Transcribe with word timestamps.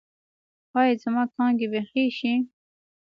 ایا 0.79 0.93
زما 1.03 1.23
کانګې 1.35 1.67
به 1.71 1.79
ښې 1.89 2.05
شي؟ 2.17 2.33